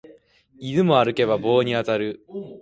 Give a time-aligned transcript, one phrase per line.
[0.57, 2.25] 犬も歩けば棒に当たる